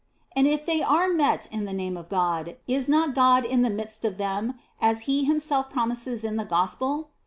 [0.35, 3.69] And if they are met in the name of God, is not God in the
[3.69, 7.11] midst of them, as He Himself promises in the Gospel?